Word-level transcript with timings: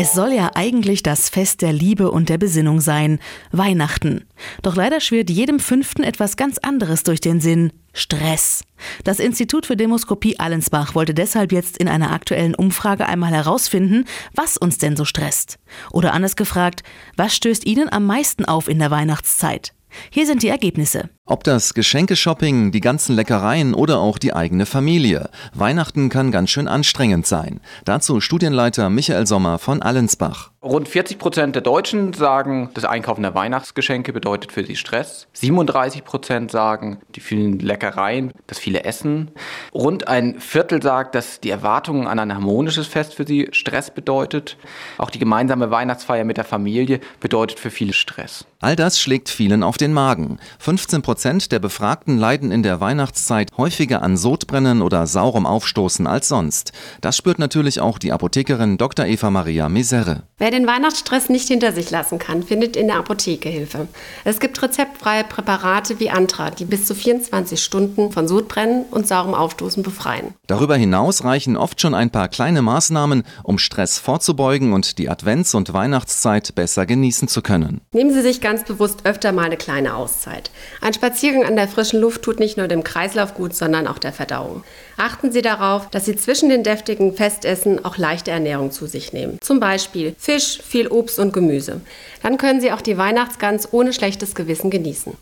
Es 0.00 0.14
soll 0.14 0.32
ja 0.32 0.52
eigentlich 0.54 1.02
das 1.02 1.28
Fest 1.28 1.60
der 1.60 1.74
Liebe 1.74 2.10
und 2.10 2.30
der 2.30 2.38
Besinnung 2.38 2.80
sein, 2.80 3.18
Weihnachten. 3.52 4.24
Doch 4.62 4.74
leider 4.74 4.98
schwirrt 4.98 5.28
jedem 5.28 5.60
Fünften 5.60 6.04
etwas 6.04 6.38
ganz 6.38 6.56
anderes 6.56 7.02
durch 7.02 7.20
den 7.20 7.38
Sinn. 7.38 7.70
Stress. 7.92 8.64
Das 9.04 9.18
Institut 9.18 9.66
für 9.66 9.76
Demoskopie 9.76 10.38
Allensbach 10.38 10.94
wollte 10.94 11.12
deshalb 11.12 11.52
jetzt 11.52 11.76
in 11.76 11.86
einer 11.86 12.12
aktuellen 12.12 12.54
Umfrage 12.54 13.04
einmal 13.04 13.32
herausfinden, 13.32 14.06
was 14.34 14.56
uns 14.56 14.78
denn 14.78 14.96
so 14.96 15.04
stresst. 15.04 15.58
Oder 15.92 16.14
anders 16.14 16.34
gefragt, 16.34 16.82
was 17.18 17.36
stößt 17.36 17.66
Ihnen 17.66 17.92
am 17.92 18.06
meisten 18.06 18.46
auf 18.46 18.68
in 18.68 18.78
der 18.78 18.90
Weihnachtszeit? 18.90 19.74
Hier 20.08 20.24
sind 20.24 20.42
die 20.42 20.48
Ergebnisse. 20.48 21.10
Ob 21.30 21.44
das 21.44 21.74
Geschenkeshopping, 21.74 22.72
die 22.72 22.80
ganzen 22.80 23.14
Leckereien 23.14 23.72
oder 23.72 24.00
auch 24.00 24.18
die 24.18 24.34
eigene 24.34 24.66
Familie. 24.66 25.30
Weihnachten 25.54 26.08
kann 26.08 26.32
ganz 26.32 26.50
schön 26.50 26.66
anstrengend 26.66 27.24
sein. 27.24 27.60
Dazu 27.84 28.20
Studienleiter 28.20 28.90
Michael 28.90 29.28
Sommer 29.28 29.60
von 29.60 29.80
Allensbach. 29.80 30.50
Rund 30.60 30.88
40 30.88 31.18
Prozent 31.18 31.54
der 31.54 31.62
Deutschen 31.62 32.12
sagen, 32.12 32.70
das 32.74 32.84
Einkaufen 32.84 33.22
der 33.22 33.34
Weihnachtsgeschenke 33.34 34.12
bedeutet 34.12 34.50
für 34.50 34.64
sie 34.64 34.74
Stress. 34.74 35.28
37 35.34 36.04
Prozent 36.04 36.50
sagen, 36.50 36.98
die 37.14 37.20
vielen 37.20 37.60
Leckereien, 37.60 38.32
das 38.48 38.58
viele 38.58 38.82
Essen. 38.82 39.30
Rund 39.72 40.08
ein 40.08 40.38
Viertel 40.40 40.82
sagt, 40.82 41.14
dass 41.14 41.40
die 41.40 41.50
Erwartungen 41.50 42.08
an 42.08 42.18
ein 42.18 42.34
harmonisches 42.34 42.88
Fest 42.88 43.14
für 43.14 43.26
sie 43.26 43.48
Stress 43.52 43.90
bedeutet. 43.90 44.58
Auch 44.98 45.10
die 45.10 45.20
gemeinsame 45.20 45.70
Weihnachtsfeier 45.70 46.24
mit 46.24 46.38
der 46.38 46.44
Familie 46.44 46.98
bedeutet 47.20 47.60
für 47.60 47.70
viele 47.70 47.92
Stress. 47.92 48.44
All 48.58 48.76
das 48.76 49.00
schlägt 49.00 49.30
vielen 49.30 49.62
auf 49.62 49.78
den 49.78 49.94
Magen. 49.94 50.40
15 50.58 51.00
Prozent 51.00 51.19
der 51.22 51.58
Befragten 51.58 52.16
leiden 52.16 52.50
in 52.50 52.62
der 52.62 52.80
Weihnachtszeit 52.80 53.50
häufiger 53.56 54.02
an 54.02 54.16
Sodbrennen 54.16 54.80
oder 54.80 55.06
saurem 55.06 55.44
Aufstoßen 55.44 56.06
als 56.06 56.28
sonst. 56.28 56.72
Das 57.02 57.16
spürt 57.16 57.38
natürlich 57.38 57.80
auch 57.80 57.98
die 57.98 58.12
Apothekerin 58.12 58.78
Dr. 58.78 59.04
Eva 59.04 59.30
Maria 59.30 59.68
Misere. 59.68 60.22
Wer 60.38 60.50
den 60.50 60.66
Weihnachtsstress 60.66 61.28
nicht 61.28 61.48
hinter 61.48 61.72
sich 61.72 61.90
lassen 61.90 62.18
kann, 62.18 62.42
findet 62.42 62.74
in 62.76 62.86
der 62.86 62.96
Apotheke 62.96 63.50
Hilfe. 63.50 63.88
Es 64.24 64.40
gibt 64.40 64.62
rezeptfreie 64.62 65.24
Präparate 65.24 66.00
wie 66.00 66.08
Antra, 66.10 66.50
die 66.50 66.64
bis 66.64 66.86
zu 66.86 66.94
24 66.94 67.62
Stunden 67.62 68.12
von 68.12 68.26
Sodbrennen 68.26 68.84
und 68.90 69.06
saurem 69.06 69.34
Aufstoßen 69.34 69.82
befreien. 69.82 70.34
Darüber 70.46 70.76
hinaus 70.76 71.24
reichen 71.24 71.56
oft 71.56 71.80
schon 71.80 71.94
ein 71.94 72.10
paar 72.10 72.28
kleine 72.28 72.62
Maßnahmen, 72.62 73.24
um 73.42 73.58
Stress 73.58 73.98
vorzubeugen 73.98 74.72
und 74.72 74.98
die 74.98 75.10
Advents- 75.10 75.54
und 75.54 75.74
Weihnachtszeit 75.74 76.54
besser 76.54 76.86
genießen 76.86 77.28
zu 77.28 77.42
können. 77.42 77.82
Nehmen 77.92 78.12
Sie 78.12 78.22
sich 78.22 78.40
ganz 78.40 78.64
bewusst 78.64 79.00
öfter 79.04 79.32
mal 79.32 79.44
eine 79.44 79.56
kleine 79.58 79.94
Auszeit. 79.94 80.50
Ein 80.80 80.94
Spaziergang 81.00 81.46
an 81.46 81.56
der 81.56 81.66
frischen 81.66 81.98
Luft 81.98 82.20
tut 82.20 82.40
nicht 82.40 82.58
nur 82.58 82.68
dem 82.68 82.84
Kreislauf 82.84 83.32
gut, 83.32 83.54
sondern 83.54 83.86
auch 83.86 83.96
der 83.96 84.12
Verdauung. 84.12 84.64
Achten 84.98 85.32
Sie 85.32 85.40
darauf, 85.40 85.88
dass 85.88 86.04
Sie 86.04 86.14
zwischen 86.14 86.50
den 86.50 86.62
deftigen 86.62 87.14
Festessen 87.14 87.82
auch 87.82 87.96
leichte 87.96 88.32
Ernährung 88.32 88.70
zu 88.70 88.84
sich 88.84 89.14
nehmen. 89.14 89.38
Zum 89.40 89.60
Beispiel 89.60 90.14
Fisch, 90.18 90.60
viel 90.62 90.88
Obst 90.88 91.18
und 91.18 91.32
Gemüse. 91.32 91.80
Dann 92.22 92.36
können 92.36 92.60
Sie 92.60 92.70
auch 92.70 92.82
die 92.82 92.98
Weihnachtsgans 92.98 93.72
ohne 93.72 93.94
schlechtes 93.94 94.34
Gewissen 94.34 94.70
genießen. 94.70 95.14